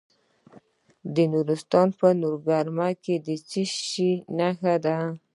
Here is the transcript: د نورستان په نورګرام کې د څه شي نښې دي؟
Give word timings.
د 1.15 1.17
نورستان 1.33 1.87
په 1.99 2.07
نورګرام 2.21 2.79
کې 3.03 3.15
د 3.25 3.27
څه 3.49 3.61
شي 3.89 4.11
نښې 4.37 4.75
دي؟ 4.85 4.97